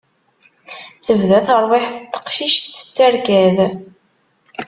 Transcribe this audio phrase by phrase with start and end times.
[1.05, 3.57] Tebda terwiḥt n teqcict tettarkad.